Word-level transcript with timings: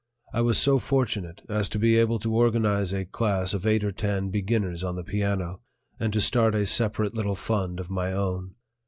I 0.33 0.41
was 0.41 0.57
so 0.57 0.79
fortunate 0.79 1.43
as 1.47 1.69
to 1.69 1.77
be 1.77 1.95
able 1.99 2.17
to 2.17 2.33
organize 2.33 2.91
a 2.91 3.05
class 3.05 3.53
of 3.53 3.67
eight 3.67 3.83
or 3.83 3.91
ten 3.91 4.31
beginners 4.31 4.83
on 4.83 4.95
the 4.95 5.03
piano, 5.03 5.61
and 5.99 6.11
so 6.11 6.19
start 6.21 6.55
a 6.55 6.65
separate 6.65 7.13
little 7.13 7.35
fund 7.35 7.79
of 7.79 7.91
my 7.91 8.11
own. 8.11 8.55